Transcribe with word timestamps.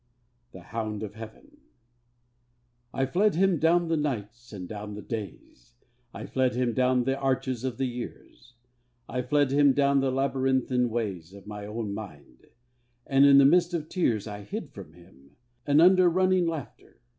THE 0.51 0.61
HOUND 0.61 1.03
OF 1.03 1.13
HEAVEN 1.13 1.57
I 2.91 3.05
fled 3.05 3.35
Him, 3.35 3.59
down 3.59 3.87
the 3.87 3.95
nights 3.95 4.51
and 4.51 4.67
down 4.67 4.95
the 4.95 5.01
days; 5.03 5.75
I 6.11 6.25
fled 6.25 6.55
Him 6.55 6.73
down 6.73 7.03
the 7.03 7.15
arches 7.15 7.63
of 7.63 7.77
the 7.77 7.85
years; 7.85 8.55
I 9.07 9.21
fled 9.21 9.51
Him, 9.51 9.73
down 9.73 9.99
the 9.99 10.09
labyrinthine 10.09 10.89
ways 10.89 11.33
Of 11.33 11.45
my 11.45 11.67
own 11.67 11.93
mind; 11.93 12.47
and 13.05 13.27
in 13.27 13.37
the 13.37 13.45
mist 13.45 13.75
of 13.75 13.89
tears 13.89 14.25
I 14.25 14.41
hid 14.41 14.71
from 14.71 14.93
Him, 14.93 15.35
and 15.67 15.79
under 15.79 16.09
running 16.09 16.47
laughter. 16.47 16.97